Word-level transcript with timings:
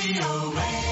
be 0.00 0.18
away. 0.18 0.89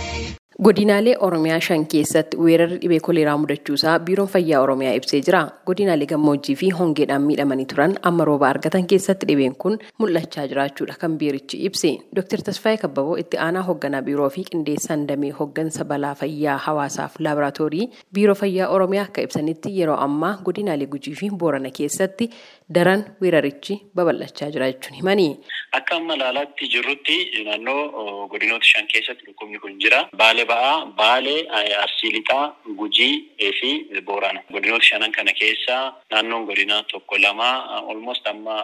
Godinaalee 0.68 1.14
Oromiyaa 1.20 1.60
shan 1.62 1.84
keessatti 1.86 2.36
weerarri 2.44 2.78
dhibee 2.82 2.98
koleeraa 3.08 3.36
mudachuusaa 3.38 3.98
biiroon 4.06 4.28
fayyaa 4.28 4.62
Oromiyaa 4.62 4.94
ibsee 4.98 5.20
jira. 5.26 5.42
Godinaalee 5.66 6.06
gammoojjii 6.12 6.56
fi 6.62 6.70
hongeedhaan 6.78 7.22
miidhamanii 7.22 7.66
turan 7.72 7.94
amma 8.10 8.24
rooba 8.26 8.48
argatan 8.48 8.86
keessatti 8.92 9.28
dhibeen 9.28 9.54
kun 9.64 9.78
mul'achaa 10.02 10.46
jiraachuudha 10.52 10.96
kan 11.02 11.14
biirichi 11.20 11.60
ibse. 11.68 11.92
Dr. 12.16 12.42
Tasfaayee 12.48 12.80
Kabbaboo 12.82 13.14
itti 13.22 13.38
aanaa 13.44 13.62
hoogganaa 13.68 14.00
biiroo 14.08 14.30
fi 14.38 14.42
qindeessaan 14.50 15.04
damee 15.08 15.30
hooggansa 15.38 15.84
balaa 15.84 16.14
fayyaa 16.24 16.56
hawaasaaf 16.66 17.20
laaboraatoorii 17.20 17.86
biiroo 18.14 18.34
fayyaa 18.42 18.68
Oromiyaa 18.78 19.04
akka 19.10 19.22
ibsanitti 19.28 19.76
yeroo 19.78 19.96
ammaa 20.08 20.32
godinaalee 20.50 20.86
Gujii 20.96 21.14
fi 21.22 21.30
Boorana 21.30 21.70
keessatti 21.78 22.30
daran 22.74 23.04
weerarichi 23.22 23.78
babal'achaa 23.94 24.50
jira 24.50 24.72
jechuun 24.72 24.98
himani. 24.98 25.28
Akka 25.72 25.96
amma 26.02 26.14
ilaalaatti 26.18 26.66
jirrutti 26.74 27.16
naannoo 27.46 28.28
godinoota 28.34 28.64
shan 28.74 28.86
keessatti 28.92 29.24
dhukkubni 29.30 29.58
kun 29.62 29.78
jira. 29.80 30.04
Ba'aa, 30.48 30.86
Baalee, 30.98 31.46
Arsii 31.84 32.12
lixaa, 32.16 32.54
Gujii 32.78 33.14
fi 33.60 33.70
Boorana. 34.06 34.40
Godinoota 34.52 34.84
shanan 34.84 35.12
kana 35.12 35.32
keessa 35.32 35.76
naannoon 36.10 36.46
godinaa 36.46 36.82
tokko 36.92 37.18
lama 37.18 37.50
almost 37.90 38.26
amma 38.26 38.56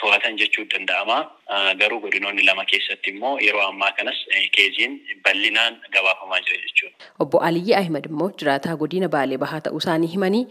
to'atan 0.00 0.36
jechuu 0.38 0.64
danda'ama. 0.74 1.18
Garuu 1.80 2.00
godinoonni 2.00 2.42
lama 2.46 2.64
keessatti 2.70 3.10
immoo 3.10 3.38
yeroo 3.40 3.62
ammaa 3.68 3.92
kanas 3.98 4.16
keeziin 4.56 4.96
bal'inaan 5.24 5.76
gabaafamaa 5.94 6.40
jira 6.46 6.58
jechuudha. 6.64 6.94
Obbo 7.24 7.38
Aliyyi 7.48 7.74
Ahimad 7.74 8.06
immoo 8.10 8.30
jiraataa 8.42 8.76
godina 8.82 9.08
Baalee 9.08 9.38
Bahaa 9.44 9.60
ta'uu 9.68 9.78
isaanii 9.82 10.10
himanii 10.14 10.42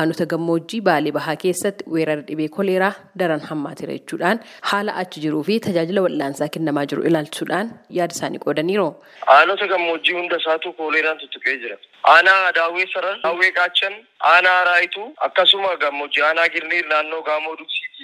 aanota 0.00 0.26
gammoojjii 0.34 0.80
Baalee 0.90 1.12
Bahaa 1.16 1.36
keessatti 1.36 1.84
weerara 1.96 2.22
dhibee 2.28 2.48
koleeraa 2.58 2.92
daran 3.22 3.40
hammaateera 3.48 3.92
jechuudhaan 3.98 4.40
haala 4.72 4.94
achi 5.02 5.20
jiruu 5.24 5.42
fi 5.48 5.58
tajaajila 5.66 6.02
wal'aansaa 6.06 6.48
kennamaa 6.58 6.86
jiru 6.92 7.02
ilaalchisuudhaan 7.10 7.72
yaada 7.98 8.14
isaanii 8.18 8.38
qoodaniiru. 8.46 8.86
Aanota 9.38 9.66
gammoojjii 9.74 10.14
hunda 10.20 10.36
isaatu 10.44 10.72
koleeraan 10.72 11.18
tuttuqee 11.18 11.56
jira. 11.64 11.76
Aanaa 12.14 12.52
Daawwee 12.52 12.86
Sarar, 12.94 13.18
Daawwee 13.22 13.50
Qaachan, 13.58 13.94
Aanaa 14.30 14.64
Raayituu 14.70 15.06
akkasuma 15.26 15.76
gammoojjii 15.76 16.22
Aanaa 16.30 16.48
Girniir 16.48 16.86
naannoo 16.88 17.22
Gaamoo 17.28 17.56
Duksiitii 17.60 18.03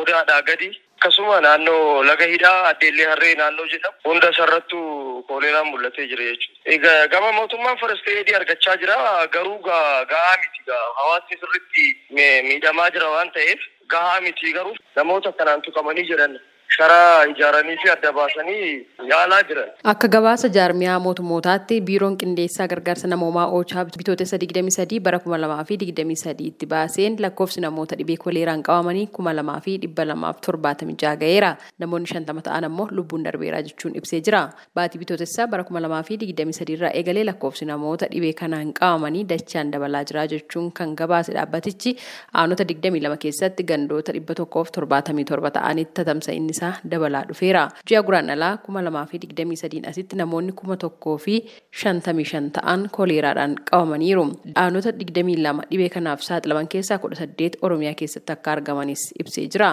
Odaadhaa 0.00 0.42
gadi. 0.42 0.68
Akkasuma 0.96 1.40
naannoo 1.44 2.02
laga 2.08 2.26
hidhaa 2.32 2.68
addeellee 2.70 3.06
harree 3.10 3.34
naannoo 3.40 3.66
jedhamu 3.72 3.96
hunda 4.10 4.30
isarrattu 4.34 4.78
kooleeraan 5.28 5.68
mul'atee 5.72 6.06
jira 6.12 6.24
jechuudha. 6.30 6.94
Gama 7.14 7.32
mootummaan 7.38 7.78
foresteedii 7.82 8.34
argachaa 8.40 8.76
jira. 8.82 8.96
Garuu 9.36 9.58
gahaa 9.68 10.36
miti. 10.42 10.60
Hawaasni 11.00 11.38
sirriitti 11.42 11.86
miidhamaa 12.48 12.90
jira 12.96 13.10
waan 13.16 13.30
ta'eef 13.38 13.60
gahaa 13.94 14.20
miti 14.26 14.52
garuu 14.58 14.74
namoota 14.96 15.32
kanaan 15.40 15.62
tuqamanii 15.68 16.06
jiran 16.12 16.38
sharaa 16.76 17.24
ijaaranii 17.32 17.76
fi 17.82 17.90
adda 17.90 18.12
baasanii 18.12 18.86
yaalaa 19.10 19.42
jiran. 19.48 19.68
Akka 19.92 20.08
gabaasa 20.08 20.48
jaarmiyaa 20.56 20.98
mootummootaatti 21.04 21.80
biiroon 21.80 22.16
qindeessaa 22.22 22.66
gargaarsa 22.72 23.08
namoomaa 23.12 23.46
oochaa 23.58 23.84
bitootessa 23.84 24.36
23 24.44 25.00
bara 25.00 25.18
2023 25.26 26.50
tti 26.58 26.66
baaseen 26.72 27.16
lakkoofsi 27.24 27.60
namoota 27.66 27.96
dhibee 27.98 28.16
koleeraan 28.24 28.62
qabamanii 28.68 29.06
2276 29.18 31.14
ga'eera. 31.22 31.50
Namoonni 31.78 32.08
50 32.14 32.42
ta'an 32.48 32.64
ammoo 32.70 32.88
lubbuun 32.90 33.24
darbeera 33.28 33.62
jechuun 33.68 33.96
ibsee 34.02 34.20
jira. 34.20 34.42
Baatii 34.74 34.98
bitootessaa 35.04 35.46
bara 35.54 35.62
2023 35.70 36.72
irraa 36.76 36.90
eegalee 37.00 37.24
lakkoofsi 37.30 37.64
namoota 37.72 38.06
dhibee 38.12 38.32
kanaan 38.42 38.72
qabamanii 38.80 39.24
dachaan 39.34 39.70
dabalaa 39.72 40.04
jira 40.10 40.26
jechuun 40.34 40.72
kan 40.72 40.94
gabaase 41.02 41.32
dhaabbatichi 41.38 41.96
aanota 42.34 42.64
22 42.74 43.16
keessatti 43.24 43.62
gandoota 43.72 44.12
177 44.12 45.50
ta'anitti 45.58 45.94
tatamsa'inni 46.02 46.55
isaa 46.56 46.72
dabalaa 46.90 47.24
dhufeera. 47.28 47.68
Ji'a 47.88 48.02
guraandhalaa 48.08 48.56
kuma 48.66 48.82
lamaa 48.88 49.06
fi 49.12 49.18
digdamii 49.22 49.56
sadiin 49.62 49.86
asitti 49.92 50.16
namoonni 50.22 50.52
kuma 50.62 50.76
tokkoo 50.76 51.16
fi 51.26 51.36
shantamii 51.82 52.24
shan 52.32 52.50
ta'an 52.58 52.88
koleeraadhaan 52.98 53.54
qabamaniiru. 53.70 54.24
Aanota 54.64 54.92
digdamii 55.00 55.36
lama 55.46 55.62
dhibee 55.70 55.88
kanaaf 55.98 56.20
saaxilaman 56.28 56.68
keessaa 56.74 56.98
kudha 56.98 57.16
saddeet 57.22 57.56
Oromiyaa 57.62 57.94
keessatti 58.00 58.32
akka 58.32 58.52
argamanis 58.52 59.02
ibsee 59.20 59.46
jira. 59.52 59.70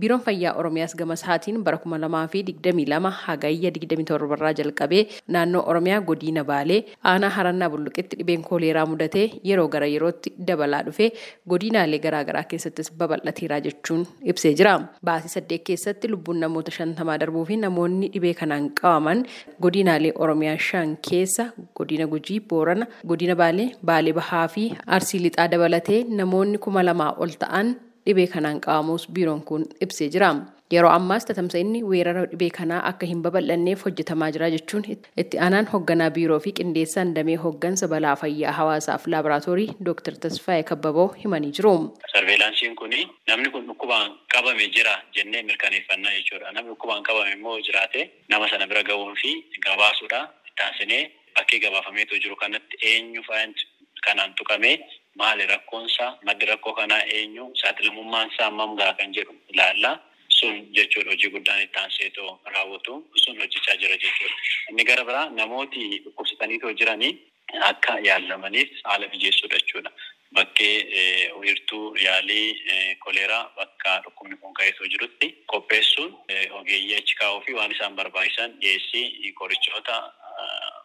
Biiroon 0.00 0.20
Fayyaa 0.26 0.54
Oromiyaas 0.60 0.94
gama 0.96 1.14
isaatiin 1.20 1.62
bara 1.64 1.78
kuma 1.78 1.98
lamaa 2.00 2.26
fi 2.28 2.42
digdamii 2.46 2.86
lama 2.92 3.10
hagayya 3.10 3.70
digdamii 3.74 4.04
torbarraa 4.10 4.52
jalqabee 4.60 5.02
naannoo 5.28 5.62
Oromiyaa 5.70 6.00
godina 6.00 6.44
Baalee 6.44 6.80
aanaa 7.12 7.30
harannaa 7.36 7.70
bulluqetti 7.70 8.16
dhibeen 8.18 8.42
koleeraa 8.50 8.86
mudatee 8.86 9.26
yeroo 9.50 9.68
gara 9.68 9.86
yerootti 9.94 10.32
dabalaa 10.48 10.82
dhufee 10.86 11.10
godinaalee 11.48 11.98
garaagaraa 12.06 12.44
keessattis 12.50 12.90
babal'ateera 12.98 13.60
jechuun 13.66 14.06
ibsee 14.32 14.54
jira. 14.60 14.74
Baasii 15.04 15.28
saddeet 15.36 15.62
keessatti 15.70 16.08
lubbuun 16.24 16.40
namoota 16.40 16.70
shantamaa 16.76 17.18
darbuu 17.20 17.44
fi 17.48 17.56
namoonni 17.64 18.08
dhibee 18.14 18.32
kanaan 18.40 18.68
qabaman 18.80 19.18
godinaalee 19.64 20.12
oromiyaa 20.24 20.56
shan 20.68 20.96
keessa 21.08 21.44
godina 21.76 22.06
gujii 22.12 22.40
boorana 22.50 22.86
godina 23.10 23.34
baalee 23.40 23.68
baalee 23.90 24.12
bahaa 24.18 24.46
fi 24.54 24.64
arsii 24.96 25.20
lixaa 25.26 25.48
dabalatee 25.52 26.00
namoonni 26.20 26.58
kuma 26.66 26.82
lamaa 26.88 27.12
ol 27.26 27.32
ta'an 27.42 27.74
dhibee 28.06 28.26
kanaan 28.34 28.60
qabamuus 28.66 29.04
biiroon 29.14 29.42
kun 29.48 29.66
ibsee 29.86 30.08
jira. 30.16 30.30
Yeroo 30.74 30.90
ammaas 30.96 31.24
tatamsa'inni 31.28 31.80
weerara 31.90 32.22
dhibee 32.30 32.48
kanaa 32.58 32.78
akka 32.90 33.06
hin 33.10 33.18
babal'anneef 33.24 33.82
hojjetamaa 33.86 34.28
jira 34.36 34.46
jechuun 34.54 34.84
itti 35.22 35.40
aanaan 35.46 35.66
hoogganaa 35.72 36.10
biiroo 36.18 36.38
fi 36.44 36.52
qindeessaan 36.60 37.10
damee 37.18 37.36
hooggansa 37.42 37.88
balaa 37.94 38.14
fayyaa 38.22 38.52
hawaasaaf 38.58 39.04
laaboraatoorii 39.14 39.66
Dr. 39.88 40.14
Tasfaayee 40.24 40.62
Kabbaboo 40.70 41.06
himanii 41.24 41.52
jiru. 41.58 41.74
Sarveelaansiin 42.12 42.76
kun 42.80 42.94
namni 43.28 43.50
kun 43.56 43.66
dhukkubaan 43.68 44.16
qabame 44.36 44.68
jira 44.78 44.94
jennee 45.18 45.42
mirkaneeffannaa 45.50 46.14
jechuudha. 46.16 46.52
Namni 46.52 46.70
dhukkubaan 46.72 47.02
qabame 47.10 47.32
immoo 47.36 47.58
jiraate 47.68 48.10
nama 48.28 48.48
sana 48.48 48.66
bira 48.72 48.82
ga'uun 48.90 49.14
fi 49.22 49.34
gabaasuudha. 49.68 50.22
Taasisnee 50.56 51.02
bakkee 51.36 51.60
gabaafameetu 51.66 52.22
jiru 52.24 52.36
kanatti 52.36 52.76
eenyu 52.92 53.22
faayinti 53.28 53.68
kanaan 54.06 54.34
tuqamee 54.40 54.74
maali 55.20 55.46
rakkoonsaa 55.52 56.10
maddi 56.26 56.46
rakkoo 56.52 56.72
kanaa 56.80 57.02
eenyu 57.18 57.50
saaxilamummaan 57.62 58.28
isaa 58.34 58.44
hammam 58.50 58.76
gahaa 58.80 58.96
kan 59.02 59.14
jedhu 59.20 59.34
ilaallaa. 59.54 59.94
Sun 60.44 60.62
jechuudha 60.78 61.10
hojii 61.14 61.30
guddaan 61.36 61.62
itti 61.66 61.78
aanseetoo 61.82 62.30
raawwatu 62.54 62.94
sun 63.24 63.38
hojjechaa 63.42 63.76
jira 63.82 63.96
jechuudha. 64.06 64.34
Inni 64.70 64.84
gara 64.90 65.04
biraa 65.10 65.28
namooti 65.40 65.84
dhukkubsataniitoo 66.04 66.72
jiranii 66.82 67.12
akka 67.70 67.98
yaalamaniif 68.08 68.70
haala 68.84 69.08
mijeessuudha 69.14 69.58
jechuudha. 69.62 69.90
Bakkee 70.34 71.30
wiirtuu 71.40 71.96
yaalii 72.04 72.48
koleeraa 73.04 73.42
bakka 73.56 73.92
dhukkubni 74.04 74.36
kun 74.42 74.54
ka'eetoo 74.58 74.86
jirutti 74.94 75.28
qopheessuun 75.52 76.10
ogeeyyii 76.60 76.96
achi 77.00 77.14
kaa'uu 77.20 77.42
fi 77.46 77.54
waan 77.58 77.72
isaan 77.76 77.94
barbaachisan 78.00 78.56
dhiyeessii 78.60 79.32
qorichoota 79.40 79.98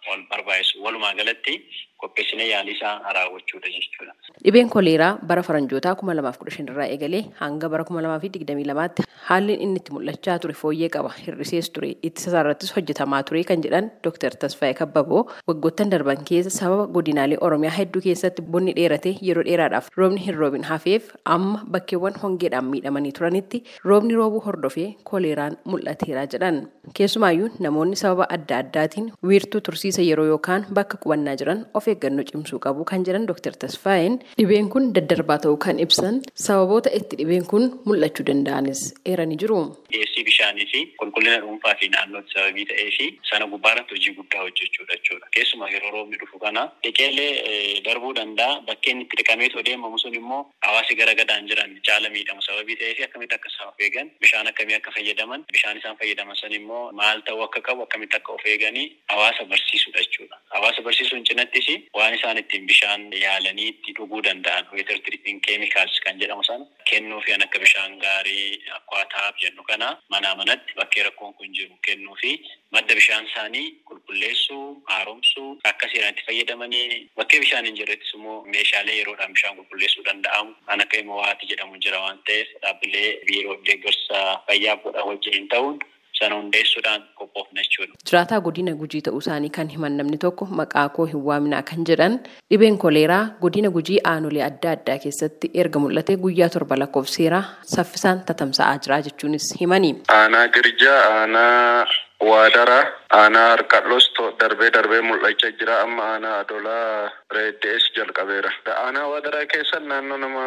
wal 0.08 0.24
barbaachisu 0.32 0.84
walumaa 0.86 1.14
galatti 1.20 1.54
qopheessinee 2.02 2.48
yaalii 2.50 2.74
isaa 2.78 2.94
raawwachuudha 3.16 3.70
jechuudha. 3.76 4.14
Dhibeen 4.44 4.70
koleeraa 4.76 5.18
bara 5.32 5.42
faranjootaa 5.48 5.96
kuma 6.00 6.14
lamaaf 6.20 6.38
kudha 6.42 6.52
shan 6.56 6.68
irraa 6.74 6.86
eegalee 6.94 7.24
hanga 7.40 7.70
bara 7.74 7.84
kuma 7.90 8.02
lamaa 8.06 8.20
fi 8.24 8.30
digdamii 8.36 8.66
lamaatti 8.70 9.04
haalli 9.30 9.54
inni 9.66 9.80
itti 9.82 9.92
mul'achaa 9.96 10.38
ture 10.46 10.54
fooyyee 10.62 10.90
qaba 10.94 11.12
hir'isees 11.18 11.70
ture 11.78 11.90
ittisa 12.10 12.32
irrattis 12.44 12.72
hojjetamaa 12.76 13.20
ture 13.32 13.42
kan 13.50 13.64
jedhan 13.66 13.90
Dr. 14.08 14.32
Tasfaayee 14.44 14.78
Kabbaboo 14.80 15.24
waggoottan 15.52 15.92
darban 15.96 16.24
keessa 16.30 16.54
sababa 16.60 16.86
godinaalee 17.00 17.38
Oromiyaa 17.50 17.76
hedduu 17.80 18.02
keessatti 18.08 18.42
bonni 18.56 18.74
dheerate 18.80 19.14
yeroo 19.32 19.44
dheeraadhaaf 19.50 19.92
roobni 19.98 20.24
hin 20.28 20.36
roobin 20.44 20.64
hafeef 20.72 21.12
amma 21.36 21.60
bakkeewwan 21.76 22.16
hongeedhaan 22.24 22.66
miidhamanii 22.72 23.12
turanitti 23.20 23.64
roobni 23.92 24.16
roobuu 24.22 24.42
hordofee 24.48 24.88
koleeraan 25.12 25.58
mul'ateera 25.66 26.26
jedhan. 26.36 26.64
Keessumaayyuu 26.98 27.52
namoonni 27.68 27.96
sababa 28.06 28.30
adda 28.40 28.58
addaatiin 28.64 29.12
wiirtuu 29.34 29.62
tursiisa 29.90 30.04
yeroo 30.10 30.26
yookaan 30.32 30.66
bakka 30.78 30.98
qubannaa 31.04 31.36
jiran 31.40 31.60
of 31.78 31.86
eeggannoo 31.92 32.24
cimsuu 32.30 32.60
qabu 32.66 32.84
kan 32.90 33.04
jedhan 33.08 33.26
Dr. 33.30 33.54
Tasfaayeen 33.64 34.16
dhibeen 34.40 34.70
kun 34.74 34.94
daddarbaa 34.96 35.38
ta'uu 35.44 35.58
kan 35.66 35.80
ibsan 35.86 36.22
sababoota 36.46 36.90
itti 37.00 37.16
dhibeen 37.22 37.46
kun 37.52 37.64
mul'achuu 37.90 38.26
danda'anis 38.30 38.82
eeranii 39.12 39.38
jiru. 39.44 39.58
Dhiyeessii 39.94 40.24
bishaanii 40.30 40.68
fi 40.74 40.82
qulqullina 41.02 41.40
dhuunfaa 41.46 41.74
fi 41.82 41.90
naannootti 41.96 42.34
sababii 42.38 42.66
ta'ee 42.72 42.90
fi 42.98 43.08
sana 43.32 43.48
gubbaarratti 43.54 43.96
hojii 43.98 44.14
guddaa 44.20 44.44
hojjechuudha 44.46 44.94
jechuudha. 45.00 45.28
Keessumaa 45.38 45.70
yeroo 45.74 45.92
roobni 45.96 46.18
dhufu 46.22 46.40
kana 46.46 46.66
dhiqeellee 46.86 47.82
darbuu 47.88 48.14
danda'a 48.20 48.62
bakkeen 48.70 49.02
itti 49.06 49.18
dhiqameetu 49.22 49.66
deemamu 49.72 50.00
sun 50.04 50.14
immoo 50.22 50.42
hawaasi 50.68 51.00
gara 51.02 51.14
gadaan 51.22 51.48
jiran 51.50 51.74
caala 51.90 52.14
miidhamu 52.18 52.42
sababii 52.50 52.78
ta'ee 52.84 52.94
fi 53.00 53.08
akkamitti 53.08 53.36
akka 53.40 53.50
isaan 53.56 53.70
of 53.74 53.82
eegan 53.88 54.12
bishaan 54.22 54.48
akkamii 54.54 54.78
akka 54.80 54.92
fayyadaman 55.00 55.46
bishaan 55.58 55.78
isaan 55.82 55.98
fayyadaman 56.04 56.38
san 56.44 56.54
immoo 56.62 56.86
maal 57.02 57.26
ta'uu 57.32 57.44
akka 57.48 57.62
qabu 57.70 57.88
akkamitti 57.88 58.18
akka 58.22 58.34
of 58.38 58.46
eeganii 58.54 58.88
hawaasa 59.14 59.46
barsiisudha 59.80 60.04
jechuudha. 60.04 60.38
Hawaasa 60.50 60.82
barsiisuun 60.82 61.24
cinattis 61.26 61.68
waan 61.94 62.14
isaan 62.16 62.38
ittiin 62.38 62.66
bishaan 62.68 63.12
yaalanii 63.14 63.68
itti 63.70 63.94
dhuguu 63.98 64.22
danda'an 64.24 64.66
weetar 64.74 65.00
tiriitiin 65.06 65.42
keemikaals 65.42 66.00
kan 66.06 66.20
jedhamu 66.20 66.44
sana 66.44 66.66
kennuu 66.90 67.22
fi 67.22 67.34
akka 67.34 67.60
bishaan 67.60 68.00
gaarii 68.00 68.62
akkaataa 68.78 69.32
jennu 69.42 69.64
kana 69.64 69.98
manaa 70.10 70.36
manatti 70.36 70.74
bakkee 70.76 71.04
rakkoon 71.04 71.34
kun 71.34 71.54
jiru 71.54 71.76
kennuu 71.88 72.16
fi 72.22 72.32
madda 72.72 72.96
bishaan 72.96 73.26
isaanii 73.26 73.68
qulqulleessuu 73.90 74.82
haaromsuu 74.90 75.60
akka 75.64 75.88
seeraan 75.94 76.14
itti 76.14 76.26
fayyadamanii 76.32 77.10
bakkee 77.18 77.40
bishaan 77.40 77.66
hin 77.66 77.76
jirrettis 77.80 78.14
immoo 78.14 78.44
meeshaalee 78.56 78.98
yeroodhaan 79.00 79.34
bishaan 79.38 79.56
qulqulleessuu 79.62 80.06
danda'amu 80.10 80.56
kan 80.66 80.82
akka 80.82 80.98
immoo 81.04 81.24
jedhamu 81.52 81.78
jira 81.86 82.00
waan 82.06 82.20
ta'eef 82.32 82.48
dhaabbilee 82.66 83.10
biiroo 83.30 83.58
deeggarsa 83.70 84.26
fayyaa 84.48 84.76
godha 84.84 85.06
wajjin 85.12 85.48
ta'uun 85.56 85.80
sana 86.20 86.36
hundeessuudhaan 86.40 87.02
qophoofna 87.20 87.62
jechuudha. 87.66 87.94
Jiraataa 88.10 88.40
godina 88.48 88.74
gujii 88.82 89.02
ta'uu 89.08 89.22
isaanii 89.24 89.50
kan 89.58 89.70
himan 89.76 89.98
namni 90.02 90.18
tokko 90.26 90.46
maqaa 90.62 90.88
koo 90.98 91.06
hin 91.14 91.22
waaminaa 91.30 91.62
kan 91.72 91.86
jedhan 91.92 92.20
dhibeen 92.52 92.78
koleeraa 92.86 93.24
godina 93.42 93.70
gujii 93.78 94.00
aanolee 94.14 94.44
adda 94.50 94.72
addaa 94.78 94.98
keessatti 95.06 95.52
erga 95.64 95.80
mul'ate 95.86 96.18
guyyaa 96.26 96.50
torba 96.58 96.76
lakkoofseera 96.84 97.42
saffisaan 97.76 98.22
tatamsa'aa 98.32 98.78
jira 98.86 99.02
jechuunis 99.10 99.50
himani. 99.62 99.96
Aanaa 100.20 100.48
girjaa 100.58 101.00
aanaa 101.22 101.86
waadaraa 102.28 102.84
aanaa 103.18 103.50
harqalloos 103.52 104.08
darbee 104.40 104.70
darbee 104.76 105.02
mul'achaa 105.02 105.52
jira 105.60 105.76
amma 105.84 106.04
aanaa 106.14 106.40
adolaa 106.40 107.12
reeddees 107.36 107.86
jalqabeera. 107.98 108.52
Aanaa 108.76 109.08
waadaraa 109.12 109.46
keessa 109.54 109.80
naannoo 109.80 110.18
nama 110.24 110.44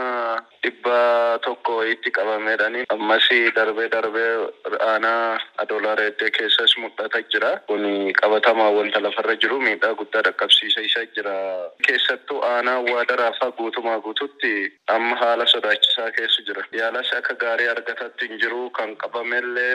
dhibba 0.65 0.99
tokko 1.47 1.77
wayitti 1.79 2.11
qabameedhani 2.19 2.85
ammas 2.97 3.29
darbee 3.59 3.89
darbee 3.95 4.33
aanaa 4.91 5.39
adolaa 5.65 5.95
reeddee 6.03 6.31
keessas 6.39 6.77
mul'ata 6.83 7.23
jira. 7.33 7.53
Kun 7.67 7.87
qabatamaa 8.21 8.71
wanta 8.79 9.01
lafarra 9.07 9.37
jiru 9.47 9.61
miidhaa 9.65 9.95
guddaa 10.03 10.23
dhaqqabsiisa 10.29 10.81
isa 10.91 11.07
jira. 11.17 11.35
Keessattuu 11.89 12.43
aanaa 12.53 12.79
waadaraa 12.93 13.33
fa'aa 13.41 13.57
guutumaa 13.63 13.99
guututti 14.07 14.53
amma 14.99 15.17
haala 15.25 15.47
sodaachisaa 15.55 16.11
keessa 16.21 16.47
jira. 16.47 16.69
Yaalas 16.81 17.13
akka 17.19 17.35
gaarii 17.45 17.69
argatatti 17.75 18.29
hin 18.29 18.39
jiru 18.45 18.71
kan 18.71 18.97
qabamellee 18.97 19.75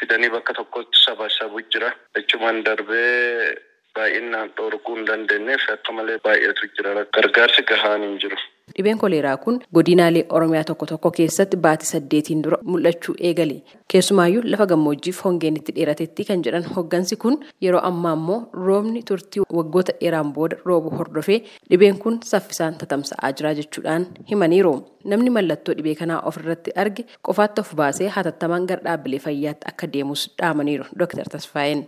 fidanii 0.00 0.30
bakka 0.34 0.52
tokkotti 0.58 0.98
sabasabu 1.04 1.60
jira. 1.72 1.90
Achumaan 2.18 2.62
darbee 2.64 3.54
baay'inaan 3.96 4.52
dhorkuu 4.56 4.96
hin 4.96 5.06
dandeenyeef 5.10 5.64
akka 5.74 5.92
malee 5.98 6.18
baay'atu 6.26 6.70
jira. 6.76 6.94
Gargaarsi 7.18 7.62
gahaan 7.72 8.02
hin 8.06 8.18
jiru. 8.24 8.38
Dhibeen 8.78 8.98
koleeraa 8.98 9.36
kun 9.36 9.56
godinaalee 9.74 10.24
Oromiyaa 10.30 10.64
tokko 10.64 10.86
tokko 10.86 11.10
keessatti 11.10 11.56
baatii 11.56 11.86
saddeetiin 11.88 12.42
dura 12.44 12.58
mul'achuu 12.62 13.14
eegale. 13.28 13.56
Keessumaayyuu 13.92 14.42
lafa 14.44 14.66
gammoojjiif 14.72 15.22
hongeen 15.24 15.56
itti 15.60 15.72
dheeratetti 15.76 16.24
kan 16.28 16.42
jedhan 16.46 16.64
hoggansi 16.76 17.16
kun 17.16 17.38
yeroo 17.64 17.80
ammaa 17.88 18.12
immoo 18.18 18.38
roobni 18.66 19.02
turtii 19.08 19.42
waggoota 19.58 19.92
dheeraan 20.00 20.32
booda 20.36 20.56
roobu 20.66 20.90
hordofee 20.98 21.40
dhibeen 21.70 21.98
kun 22.04 22.20
saffisaan 22.30 22.76
tatamsa'aa 22.82 23.32
jira 23.40 23.54
jechuudhaan 23.60 24.06
himaniiru. 24.30 24.74
Namni 25.04 25.30
mallattoo 25.30 25.74
dhibee 25.78 25.94
kanaa 25.94 26.20
ofirratti 26.30 26.70
arge 26.82 27.04
qofaatti 27.28 27.60
of 27.60 27.74
baasee 27.80 28.08
hatattamaan 28.16 28.66
gara 28.70 28.82
dhaabbilee 28.84 29.18
fayyaatti 29.26 29.66
akka 29.72 29.86
deemus 29.92 30.26
dhaamaniiru 30.42 30.84
Dr. 30.98 31.24
Tasfaayeen. 31.32 31.84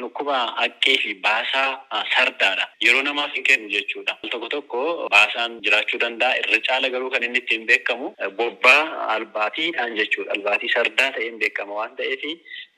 Dhukkuba 0.00 0.38
haqqee 0.60 0.96
fi 1.02 1.14
baasaa 1.26 2.04
sardaadha. 2.14 2.68
Yeroo 2.86 3.02
namaaf 3.02 3.34
hin 3.36 3.44
kennu 3.50 3.68
jechuudha. 3.76 4.16
Tokko 4.30 4.48
tokko 4.56 4.84
baasaan 5.10 5.58
jiraachuu 5.64 6.00
danda'a. 6.00 6.19
Irra 6.42 6.58
caala 6.68 6.88
garuu 6.94 7.10
kan 7.14 7.22
inni 7.28 7.38
ittiin 7.44 7.66
beekamu 7.70 8.12
bobbaa 8.42 8.82
albaatiidhaan 9.16 9.96
jechuudha. 10.00 10.32
Albaatii 10.36 10.72
sardaa 10.76 11.10
ta'een 11.16 11.38
beekama 11.42 11.74
waan 11.80 11.96
ta'eef 11.96 12.22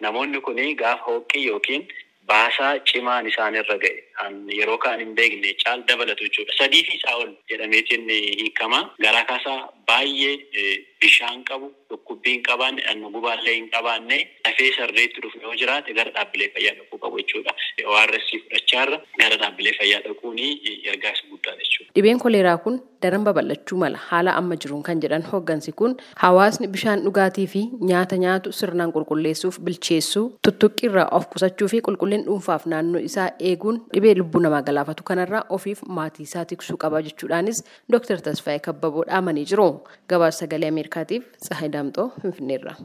namoonni 0.00 0.40
kun 0.40 0.62
gaafa 0.84 1.04
hooqqii 1.10 1.46
yookiin 1.50 1.88
baasaa 2.30 2.78
cimaan 2.88 3.26
isaanirra 3.26 3.76
ga'e 3.82 4.02
yeroo 4.58 4.78
kaan 4.84 5.00
hin 5.00 5.14
beekne 5.18 5.54
caal 5.64 5.80
dabalatu 5.88 6.24
jechuudha. 6.28 6.52
Sadii 6.58 6.84
fi 6.88 6.92
isaa 6.98 7.16
ol 7.22 7.32
jedhameetiin 7.50 8.08
hiikama. 8.10 8.80
Garaa 9.04 9.24
kaasaa 9.30 9.58
baay'ee 9.88 10.36
bishaan 11.02 11.42
qabu 11.48 11.72
dhukkubbii 11.90 12.32
hin 12.36 12.42
qabaanne 12.48 12.82
dhannoo 12.86 13.10
gubaallee 13.16 13.54
hin 13.56 13.66
qabaanne 13.74 14.18
lafee 14.46 14.70
sarreetti 14.76 15.20
dhufu 15.24 15.40
yoo 15.46 15.54
jiraate 15.62 15.92
gara 15.98 16.10
dhaabbilee 16.18 16.48
fayyaa 16.54 16.76
dhaquu 16.78 16.98
qabu 17.06 17.18
jechuudha. 17.22 17.52
ORS 17.96 18.28
fudhachaarra 18.72 18.98
gara 19.20 19.36
dhaabbilee 19.42 19.72
fayyaa 19.78 20.00
dhaquun 20.06 20.36
gargaarsa 20.86 21.24
guddaa 21.30 21.54
jechuudha. 21.60 21.90
Dhibeen 21.94 22.18
koleeraa 22.18 22.58
kun 22.64 22.80
daran 23.02 23.24
babal'achuu 23.24 23.76
mala 23.78 23.98
haala 24.08 24.34
amma 24.40 24.56
jiruun 24.56 24.82
kan 24.82 25.00
jedhan 25.00 25.22
hoggansi 25.30 25.72
kun 25.72 25.96
hawaasni 26.22 26.68
bishaan 26.74 27.02
dhugaatii 27.04 27.46
fi 27.54 27.62
nyaata 27.90 28.16
nyaatu 28.24 28.52
sirnaan 28.52 28.92
qulqulleessuuf 28.96 29.58
bilcheessuu 29.68 30.24
tuttuqqii 30.48 30.88
irraa 30.90 31.08
of 31.18 31.28
qusachuu 31.34 31.68
fi 31.74 31.80
qulqullina 31.88 32.24
dhuunfaaf 32.28 32.66
naannoo 32.74 33.00
isaa 33.10 33.28
eeguun 33.50 33.80
dhibee 33.94 34.14
lubbuu 34.20 34.42
namaa 34.46 34.62
galaafatu 34.68 35.02
kanarraa 35.10 35.44
ofiif 35.58 35.82
maatii 35.98 36.22
isaa 36.30 36.44
tiksuu 36.52 36.76
qaba 36.86 37.02
jechuudhaanis 37.08 37.64
Dr. 37.92 38.20
Tasfaayee 38.28 38.60
Kabbaboo 38.68 39.04
dhaamanii 39.10 39.44
jiru. 39.52 39.68
Gabaasa 40.08 40.38
sagalee 40.44 40.68
Ameerikaatiif 40.74 41.22
Tsahaay 41.42 41.68
Daamxoo 41.76 42.08
Finfinneerra. 42.22 42.76